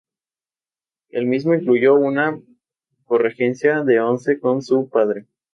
El 1.09 1.27
mismo 1.27 1.53
incluyó 1.53 1.93
una 1.93 2.41
corregencia 3.05 3.83
de 3.83 3.99
once 4.01 4.39
con 4.39 4.63
su 4.63 4.89
padre. 4.89 5.27